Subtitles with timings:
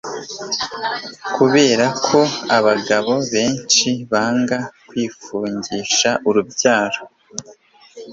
[1.35, 2.19] kubera ko
[2.57, 7.01] abagabo benshi banga kwifungisha urubyaro